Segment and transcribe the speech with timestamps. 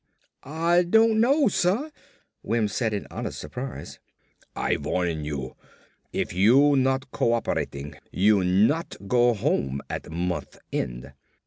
[0.41, 1.91] "Ah don't know, suh,"
[2.41, 3.99] Wims said in honest surprise.
[4.55, 5.55] "I warn you.
[6.11, 11.13] If you not co operating, you not go home at month end.